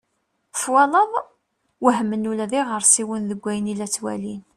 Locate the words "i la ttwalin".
3.73-4.41